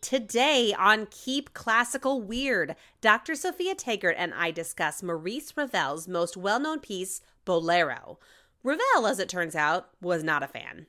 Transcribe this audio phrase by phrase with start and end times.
[0.00, 3.34] Today on Keep Classical Weird, Dr.
[3.34, 8.18] Sophia Taggart and I discuss Maurice Ravel's most well known piece, Bolero.
[8.62, 10.86] Ravel, as it turns out, was not a fan.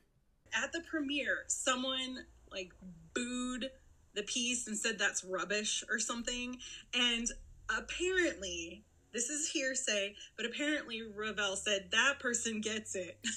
[0.53, 2.73] At the premiere, someone like
[3.13, 3.71] booed
[4.13, 6.57] the piece and said that's rubbish or something.
[6.93, 7.27] And
[7.69, 8.83] apparently,
[9.15, 13.17] this is hearsay, but apparently Ravel said that person gets it.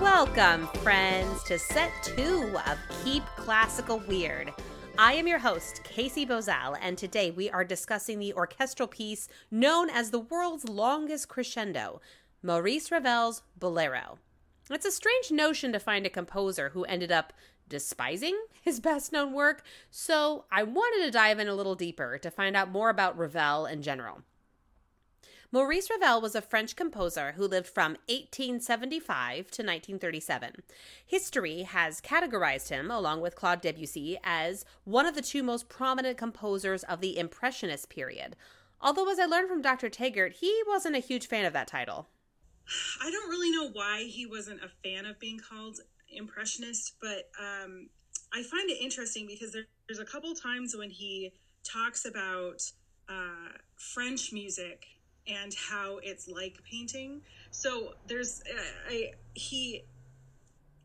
[0.00, 4.52] Welcome, friends, to set two of Keep Classical Weird.
[4.96, 9.90] I am your host, Casey Bozal, and today we are discussing the orchestral piece known
[9.90, 12.00] as the world's longest crescendo,
[12.44, 14.18] Maurice Ravel's Bolero.
[14.70, 17.32] It's a strange notion to find a composer who ended up
[17.68, 22.30] despising his best known work, so I wanted to dive in a little deeper to
[22.30, 24.22] find out more about Ravel in general.
[25.54, 30.50] Maurice Ravel was a French composer who lived from 1875 to 1937.
[31.06, 36.18] History has categorized him, along with Claude Debussy, as one of the two most prominent
[36.18, 38.34] composers of the Impressionist period.
[38.80, 39.88] Although, as I learned from Dr.
[39.88, 42.08] Taggart, he wasn't a huge fan of that title.
[43.00, 45.78] I don't really know why he wasn't a fan of being called
[46.10, 47.90] Impressionist, but um,
[48.32, 51.32] I find it interesting because there, there's a couple times when he
[51.62, 52.60] talks about
[53.08, 54.88] uh, French music
[55.28, 57.22] and how it's like painting.
[57.50, 59.84] So there's uh, I he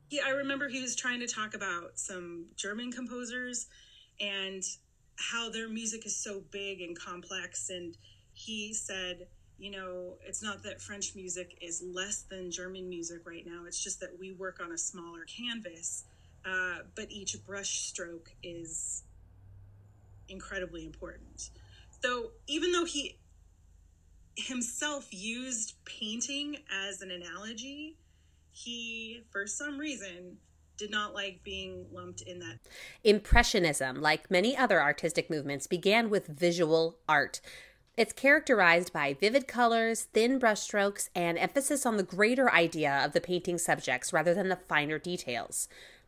[0.10, 3.68] he I remember he was trying to talk about some German composers
[4.20, 4.64] and
[5.32, 7.70] how their music is so big and complex.
[7.70, 7.98] And
[8.34, 13.46] he said you know it's not that french music is less than german music right
[13.46, 13.66] now.
[13.68, 16.06] It's just that we work on a smaller canvas
[16.46, 19.04] uh, but each brush stroke is
[20.28, 21.50] incredibly important.
[22.02, 23.19] So even though he
[24.40, 26.58] himself used painting
[26.88, 27.98] as an analogy,
[28.52, 30.38] he, for some reason,
[30.78, 32.60] did not like being lumped in that.
[33.04, 37.42] Impressionism, like many other artistic movements, began with visual art.
[37.98, 43.20] It's characterized by vivid colors, thin brushstrokes, and emphasis on the greater idea of the
[43.20, 45.68] painting subjects rather than the finer details.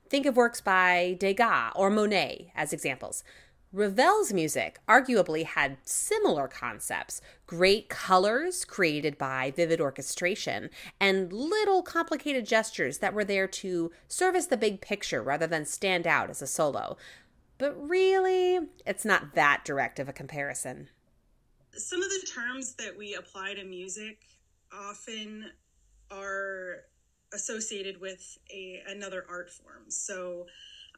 [0.09, 3.25] Think of works by Degas or Monet as examples.
[3.73, 12.45] Ravel's music arguably had similar concepts great colors created by vivid orchestration, and little complicated
[12.45, 16.47] gestures that were there to service the big picture rather than stand out as a
[16.47, 16.97] solo.
[17.57, 20.89] But really, it's not that direct of a comparison.
[21.73, 24.19] Some of the terms that we apply to music
[24.73, 25.45] often
[26.09, 26.83] are
[27.33, 29.83] associated with a, another art form.
[29.89, 30.47] So,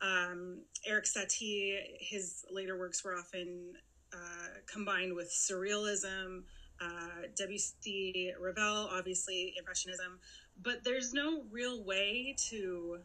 [0.01, 3.73] um, Erik Satie, his later works were often
[4.13, 6.43] uh, combined with surrealism.
[6.81, 10.19] Uh, Debussy, Ravel, obviously Impressionism,
[10.61, 12.97] but there's no real way to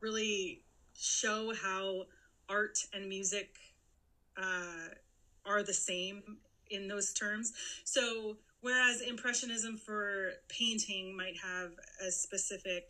[0.00, 0.62] really
[0.94, 2.04] show how
[2.48, 3.56] art and music
[4.36, 4.88] uh,
[5.46, 6.22] are the same
[6.70, 7.52] in those terms.
[7.84, 11.70] So, whereas Impressionism for painting might have
[12.06, 12.88] a specific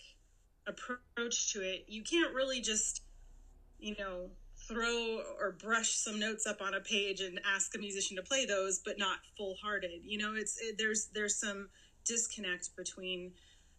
[0.67, 3.03] approach to it, you can't really just,
[3.78, 4.31] you know,
[4.69, 8.47] throw or brush some notes up on a page and ask a musician to play
[8.47, 10.00] those, but not full hearted.
[10.05, 11.69] You know, it's it, there's there's some
[12.05, 13.33] disconnect between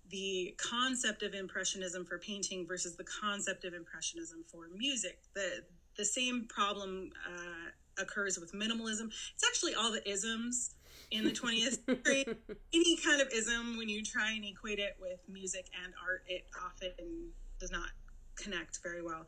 [0.10, 5.20] the concept of impressionism for painting versus the concept of impressionism for music.
[5.34, 5.64] The
[5.98, 9.12] the same problem uh, occurs with minimalism.
[9.34, 10.76] It's actually all the isms
[11.14, 12.26] in the 20th century.
[12.74, 16.46] Any kind of ism, when you try and equate it with music and art, it
[16.66, 17.30] often
[17.60, 17.90] does not
[18.36, 19.26] connect very well.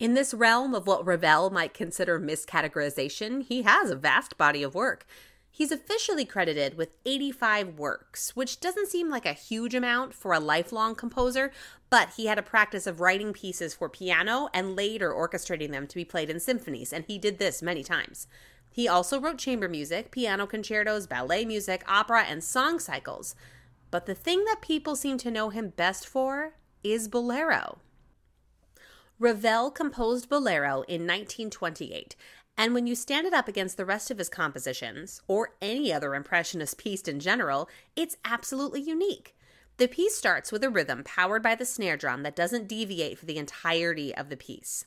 [0.00, 4.74] In this realm of what Ravel might consider miscategorization, he has a vast body of
[4.74, 5.06] work.
[5.50, 10.40] He's officially credited with 85 works, which doesn't seem like a huge amount for a
[10.40, 11.52] lifelong composer,
[11.90, 15.94] but he had a practice of writing pieces for piano and later orchestrating them to
[15.94, 18.26] be played in symphonies, and he did this many times.
[18.74, 23.36] He also wrote chamber music, piano concertos, ballet music, opera, and song cycles.
[23.92, 27.78] But the thing that people seem to know him best for is Bolero.
[29.20, 32.16] Ravel composed Bolero in 1928,
[32.58, 36.16] and when you stand it up against the rest of his compositions, or any other
[36.16, 39.36] Impressionist piece in general, it's absolutely unique.
[39.76, 43.26] The piece starts with a rhythm powered by the snare drum that doesn't deviate for
[43.26, 44.84] the entirety of the piece.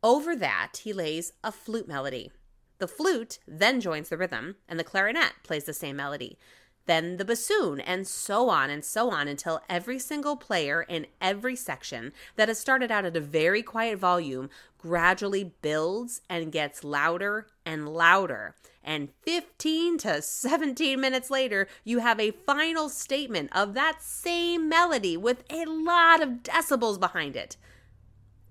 [0.00, 2.30] Over that, he lays a flute melody.
[2.78, 6.38] The flute then joins the rhythm, and the clarinet plays the same melody.
[6.86, 11.56] then the bassoon, and so on and so on until every single player in every
[11.56, 17.46] section that has started out at a very quiet volume gradually builds and gets louder
[17.64, 18.54] and louder.
[18.84, 25.16] And 15 to 17 minutes later, you have a final statement of that same melody
[25.16, 27.56] with a lot of decibels behind it.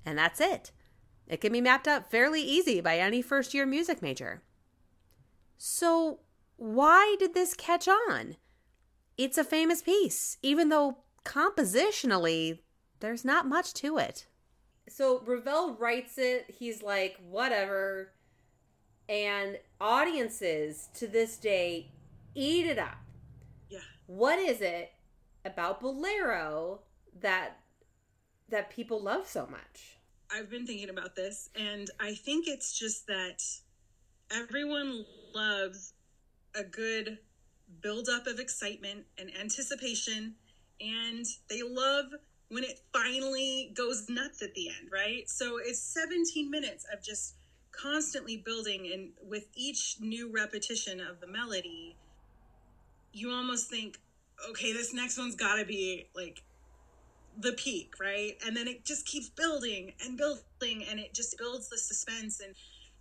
[0.06, 0.72] And that's it.
[1.27, 4.44] It can be mapped out fairly easy by any first year music major.
[5.57, 6.19] So,
[6.57, 8.36] why did this catch on?
[9.18, 12.60] It's a famous piece, even though compositionally,
[13.00, 14.27] there's not much to it.
[14.88, 18.12] So, Ravel writes it, he's like, whatever.
[19.07, 21.92] And audiences to this day
[22.33, 22.98] eat it up.
[23.69, 23.80] Yeah.
[24.07, 24.92] What is it
[25.44, 26.81] about Bolero
[27.19, 27.60] that
[28.50, 29.94] that people love so much?
[30.33, 33.44] I've been thinking about this, and I think it's just that
[34.31, 35.94] everyone loves
[36.56, 37.19] a good
[37.81, 40.36] buildup of excitement and anticipation,
[40.81, 42.06] and they love
[42.50, 45.30] when it finally goes nuts at the end, right?
[45.30, 47.36] So it's 17 minutes of just
[47.72, 51.98] constantly building, and with each new repetition of the melody,
[53.13, 54.00] you almost think,
[54.50, 56.44] okay, this next one's got to be like
[57.38, 58.38] the peak, right?
[58.46, 62.56] And then it just keeps building and building, and it just builds the suspense and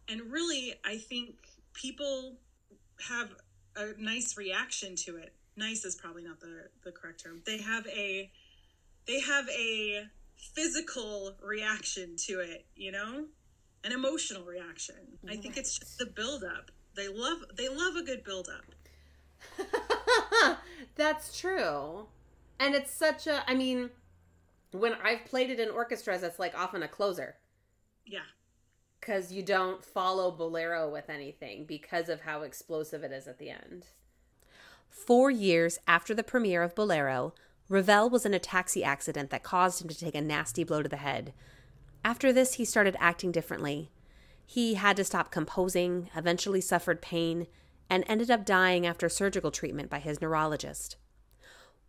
[0.09, 1.37] and really, I think
[1.73, 2.37] people
[3.09, 3.31] have
[3.77, 5.33] a nice reaction to it.
[5.57, 7.43] Nice is probably not the the correct term.
[7.47, 8.31] They have a
[9.07, 10.07] they have a
[10.55, 13.25] physical reaction to it, you know?
[13.85, 14.97] An emotional reaction.
[15.29, 16.71] I think it's just the build up.
[16.97, 19.69] They love they love a good build up.
[20.97, 22.07] That's true.
[22.59, 23.91] And it's such a I mean
[24.75, 27.37] when I've played it in orchestras it's like often a closer
[28.05, 28.27] Yeah.
[29.01, 33.51] because you don't follow bolero with anything because of how explosive it is at the
[33.51, 33.87] end.
[34.89, 37.35] Four years after the premiere of Bolero,
[37.69, 40.89] Ravel was in a taxi accident that caused him to take a nasty blow to
[40.89, 41.33] the head.
[42.05, 43.91] After this, he started acting differently.
[44.47, 47.47] He had to stop composing, eventually suffered pain,
[47.91, 50.97] and ended up dying after surgical treatment by his neurologist.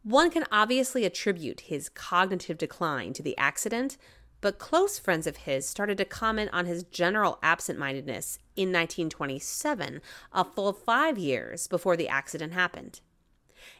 [0.05, 3.97] One can obviously attribute his cognitive decline to the accident,
[4.39, 10.01] but close friends of his started to comment on his general absent mindedness in 1927,
[10.31, 12.99] a full five years before the accident happened.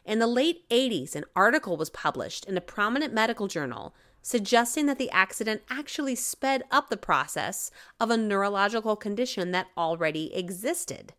[0.04, 4.98] In the late 80s, an article was published in a prominent medical journal suggesting that
[4.98, 7.70] the accident actually sped up the process
[8.00, 11.12] of a neurological condition that already existed.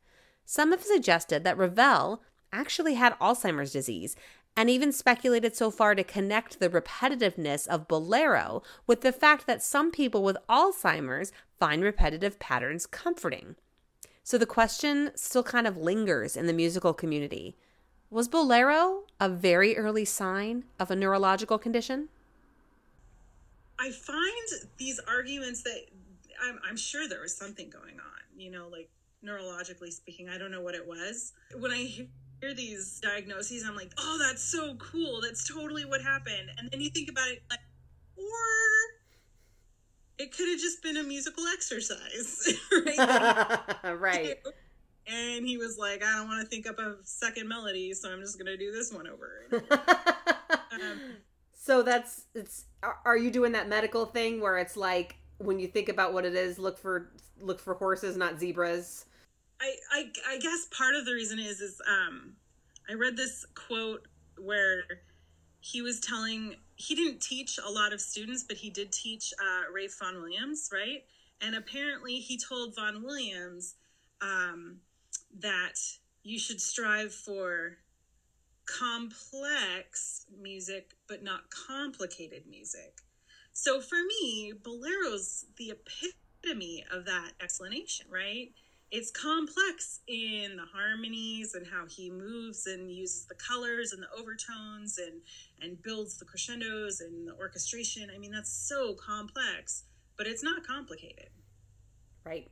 [0.44, 2.21] Some have suggested that Ravel
[2.51, 4.15] actually had Alzheimer's disease
[4.57, 9.62] and even speculated so far to connect the repetitiveness of bolero with the fact that
[9.62, 13.56] some people with Alzheimer's find repetitive patterns comforting.
[14.24, 17.56] So the question still kind of lingers in the musical community.
[18.09, 22.10] Was bolero a very early sign of a neurological condition?
[23.80, 24.48] I find
[24.80, 25.86] these arguments that
[26.44, 28.89] I'm, I'm sure there was something going on, you know, like
[29.27, 30.29] neurologically speaking.
[30.29, 31.33] I don't know what it was.
[31.59, 35.21] When I hear these diagnoses, I'm like, oh, that's so cool.
[35.21, 36.50] That's totally what happened.
[36.57, 37.59] And then you think about it, like,
[38.18, 38.24] or
[40.18, 43.97] it could have just been a musical exercise, right?
[44.00, 44.35] right.
[45.07, 48.19] And he was like, I don't want to think up a second melody, so I'm
[48.21, 49.47] just going to do this one over.
[50.72, 51.00] um,
[51.53, 55.67] so that's it's are, are you doing that medical thing where it's like when you
[55.67, 59.05] think about what it is look for look for horses not zebras
[59.60, 62.34] I, I I guess part of the reason is is um
[62.90, 64.84] I read this quote where
[65.60, 69.64] he was telling he didn't teach a lot of students but he did teach uh,
[70.00, 71.04] Vaughan Williams right?
[71.42, 73.76] And apparently he told Vaughan Williams
[74.22, 74.78] um,
[75.40, 75.76] that
[76.24, 77.78] you should strive for
[78.66, 83.00] complex music but not complicated music.
[83.54, 88.52] So for me bolero's the epitome of that explanation right
[88.89, 94.08] it's complex in the harmonies and how he moves and uses the colors and the
[94.17, 95.22] overtones and
[95.62, 98.10] and builds the crescendos and the orchestration.
[98.13, 99.84] I mean that's so complex
[100.17, 101.29] but it's not complicated.
[102.25, 102.50] Right.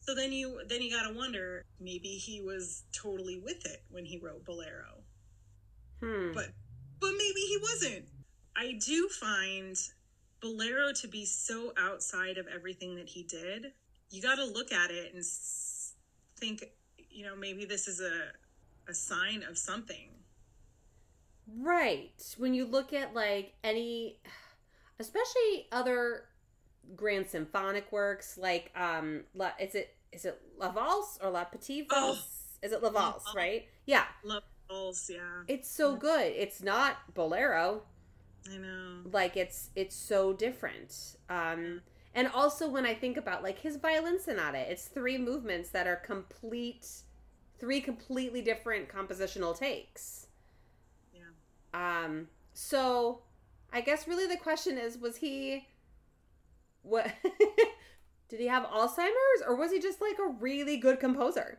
[0.00, 4.04] So then you then you got to wonder maybe he was totally with it when
[4.04, 5.00] he wrote bolero.
[6.00, 6.32] Hmm.
[6.34, 6.48] but
[7.00, 8.04] but maybe he wasn't.
[8.56, 9.76] I do find
[10.40, 13.72] bolero to be so outside of everything that he did.
[14.10, 15.24] You got to look at it and
[16.44, 16.70] think,
[17.10, 20.10] you know, maybe this is a a sign of something.
[21.46, 22.12] Right.
[22.36, 24.20] When you look at like any
[24.98, 26.24] especially other
[26.94, 31.88] grand symphonic works like um La, is it is it La Valse or La Petite
[31.88, 32.18] Valse?
[32.18, 33.66] Oh, is it La Valse, right?
[33.86, 34.04] Yeah.
[34.22, 35.42] La Valse, yeah.
[35.48, 36.26] It's so good.
[36.26, 37.82] It's not bolero.
[38.52, 39.00] I know.
[39.10, 41.16] Like it's it's so different.
[41.30, 41.80] Um
[42.14, 45.96] and also when I think about like his violin sonata, it's three movements that are
[45.96, 46.86] complete
[47.58, 50.28] three completely different compositional takes.
[51.12, 51.22] Yeah.
[52.04, 53.22] Um so
[53.72, 55.66] I guess really the question is was he
[56.82, 57.10] what
[58.28, 61.58] did he have Alzheimer's or was he just like a really good composer?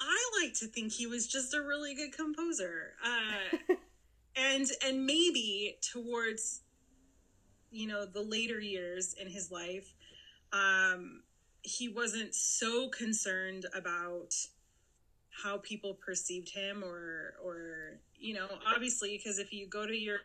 [0.00, 2.94] I like to think he was just a really good composer.
[3.04, 3.74] Uh
[4.36, 6.60] and and maybe towards
[7.70, 9.94] you know the later years in his life
[10.52, 11.22] um
[11.62, 14.34] he wasn't so concerned about
[15.42, 20.18] how people perceived him or or you know obviously because if you go to your,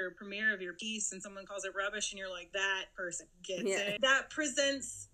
[0.00, 3.26] your premiere of your piece and someone calls it rubbish and you're like that person
[3.42, 3.78] gets yeah.
[3.78, 5.08] it that presents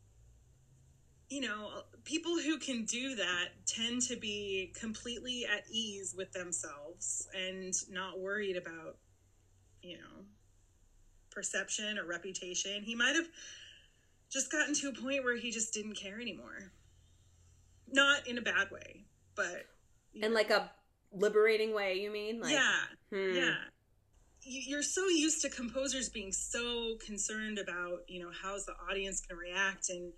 [1.29, 1.71] you know
[2.05, 8.21] people who can do that tend to be completely at ease with themselves and not
[8.21, 8.97] worried about
[9.83, 10.25] you know
[11.33, 13.27] perception or reputation he might have
[14.31, 16.73] just gotten to a point where he just didn't care anymore
[17.93, 19.67] not in a bad way but
[20.15, 20.29] in know.
[20.29, 20.71] like a
[21.13, 22.81] liberating way you mean like yeah
[23.13, 23.35] hmm.
[23.35, 23.55] yeah
[24.45, 29.39] you're so used to composers being so concerned about you know how's the audience going
[29.39, 30.13] to react and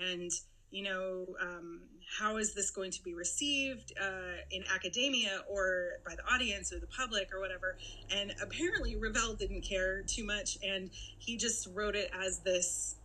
[0.00, 0.30] and
[0.70, 1.80] you know um,
[2.18, 6.78] how is this going to be received uh, in academia or by the audience or
[6.78, 7.76] the public or whatever.
[8.10, 12.96] And apparently ravel didn't care too much and he just wrote it as this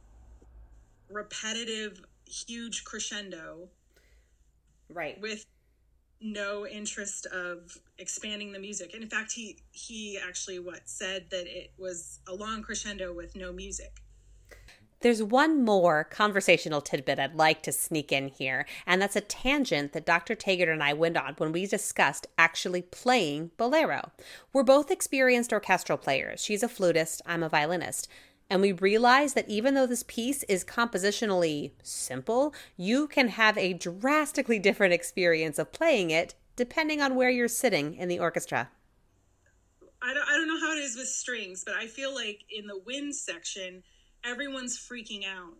[1.09, 3.67] repetitive huge crescendo
[4.93, 5.19] right.
[5.19, 5.45] with
[6.21, 8.93] no interest of expanding the music.
[8.93, 13.35] And in fact he he actually what said that it was a long crescendo with
[13.35, 14.01] no music
[15.01, 19.93] there's one more conversational tidbit I'd like to sneak in here, and that's a tangent
[19.93, 20.35] that Dr.
[20.35, 24.11] Taggart and I went on when we discussed actually playing bolero.
[24.53, 26.43] We're both experienced orchestral players.
[26.43, 28.07] She's a flutist, I'm a violinist.
[28.49, 33.71] And we realized that even though this piece is compositionally simple, you can have a
[33.71, 38.69] drastically different experience of playing it depending on where you're sitting in the orchestra.
[40.01, 42.67] I don't, I don't know how it is with strings, but I feel like in
[42.67, 43.83] the wind section,
[44.23, 45.53] everyone's freaking out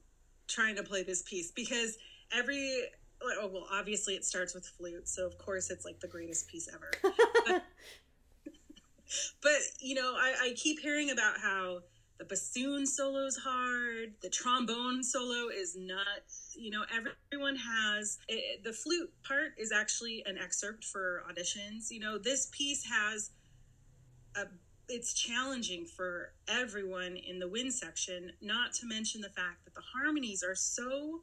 [0.48, 1.98] trying to play this piece because
[2.34, 2.84] every
[3.24, 6.68] oh well obviously it starts with flute so of course it's like the greatest piece
[6.74, 6.92] ever.
[7.46, 7.64] But,
[9.42, 11.80] but, you know I, I keep hearing about how
[12.20, 18.72] the bassoon solo's hard the trombone solo is nuts you know everyone has it, the
[18.72, 23.32] flute part is actually an excerpt for auditions you know this piece has
[24.36, 24.46] a
[24.88, 29.82] it's challenging for everyone in the wind section, not to mention the fact that the
[29.96, 31.22] harmonies are so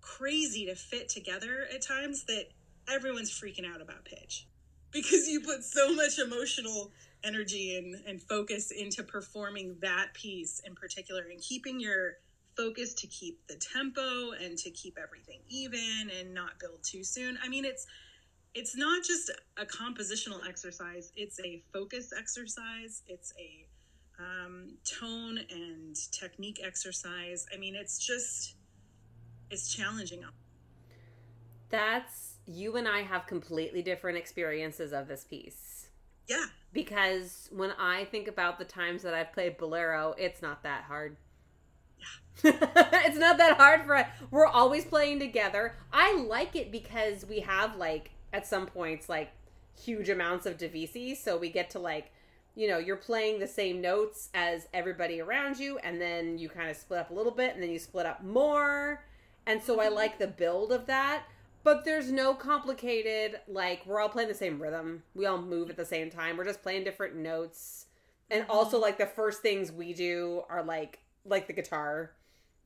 [0.00, 2.44] crazy to fit together at times that
[2.88, 4.46] everyone's freaking out about pitch
[4.92, 6.92] because you put so much emotional
[7.24, 12.14] energy and, and focus into performing that piece in particular and keeping your
[12.56, 17.38] focus to keep the tempo and to keep everything even and not build too soon.
[17.42, 17.86] I mean, it's
[18.54, 23.66] it's not just a compositional exercise it's a focus exercise it's a
[24.18, 27.46] um, tone and technique exercise.
[27.52, 28.54] I mean it's just
[29.50, 30.24] it's challenging.
[31.70, 35.88] That's you and i have completely different experiences of this piece.
[36.28, 36.46] Yeah.
[36.72, 41.16] Because when i think about the times that i've played bolero it's not that hard.
[41.98, 42.52] Yeah.
[43.06, 44.06] it's not that hard for us.
[44.30, 45.74] we're always playing together.
[45.92, 49.32] I like it because we have like at some points like
[49.80, 52.12] huge amounts of divisi so we get to like
[52.54, 56.68] you know you're playing the same notes as everybody around you and then you kind
[56.68, 59.04] of split up a little bit and then you split up more.
[59.46, 61.24] And so i like the build of that
[61.64, 65.02] but there's no complicated like we're all playing the same rhythm.
[65.14, 66.36] We all move at the same time.
[66.36, 67.86] We're just playing different notes.
[68.30, 68.50] And mm-hmm.
[68.50, 72.12] also like the first things we do are like like the guitar.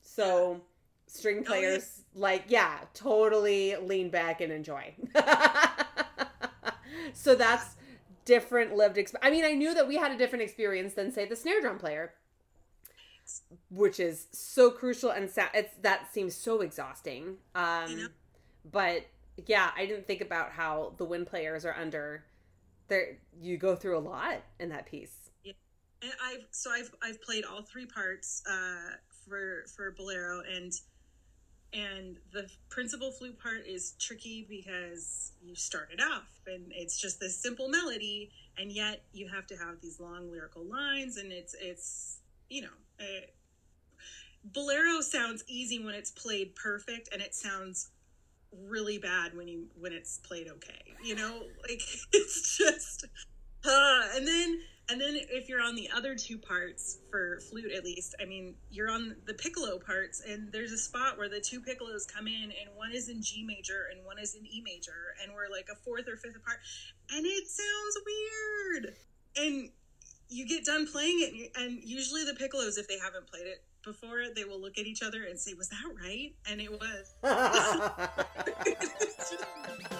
[0.01, 0.61] So
[1.09, 2.21] string players oh, yeah.
[2.21, 4.93] like yeah totally lean back and enjoy.
[7.13, 7.75] So that's
[8.25, 11.25] different lived exp- i mean i knew that we had a different experience than say
[11.25, 12.13] the snare drum player
[13.71, 17.37] which is so crucial and sa- it's that seems so exhausting.
[17.55, 18.09] Um
[18.71, 19.07] but
[19.47, 22.23] yeah i didn't think about how the wind players are under
[22.87, 25.31] there you go through a lot in that piece.
[25.43, 25.53] Yeah.
[26.03, 28.95] And i've so i've i've played all three parts uh
[29.27, 30.71] for for bolero and
[31.73, 37.19] and the principal flute part is tricky because you start it off and it's just
[37.19, 41.55] this simple melody and yet you have to have these long lyrical lines and it's
[41.61, 43.35] it's you know it,
[44.43, 47.91] bolero sounds easy when it's played perfect and it sounds
[48.51, 50.95] really bad when you when it's played okay.
[51.03, 51.81] You know, like
[52.13, 53.05] it's just
[53.65, 54.59] uh, and then
[54.89, 58.55] and then if you're on the other two parts for flute at least, I mean,
[58.71, 62.43] you're on the piccolo parts and there's a spot where the two piccolos come in
[62.43, 65.67] and one is in G major and one is in E major and we're like
[65.71, 66.57] a fourth or fifth apart
[67.11, 68.95] and it sounds weird.
[69.37, 69.69] And
[70.27, 73.45] you get done playing it and, you, and usually the piccolos if they haven't played
[73.45, 76.33] it before they will look at each other and say was that right?
[76.49, 77.13] And it was.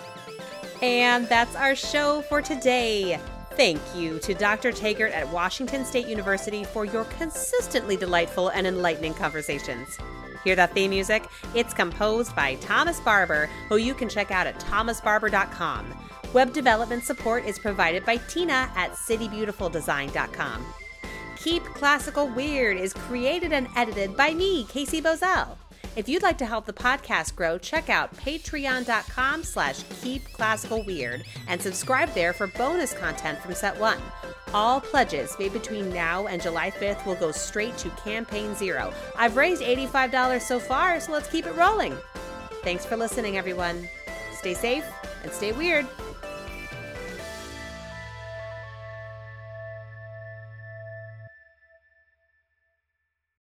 [0.81, 3.19] And that's our show for today
[3.59, 4.71] Thank you to Dr.
[4.71, 9.97] Taggart at Washington State University for your consistently delightful and enlightening conversations.
[10.45, 11.25] Hear that theme music?
[11.53, 15.93] It's composed by Thomas Barber, who you can check out at thomasbarber.com.
[16.31, 20.65] Web development support is provided by Tina at citybeautifuldesign.com.
[21.35, 25.57] Keep Classical Weird is created and edited by me, Casey Bozell.
[25.95, 32.13] If you'd like to help the podcast grow, check out patreon.com slash keepclassicalweird and subscribe
[32.13, 33.97] there for bonus content from Set 1.
[34.53, 38.93] All pledges made between now and July 5th will go straight to Campaign Zero.
[39.15, 41.97] I've raised $85 so far, so let's keep it rolling.
[42.63, 43.87] Thanks for listening, everyone.
[44.33, 44.85] Stay safe
[45.23, 45.85] and stay weird.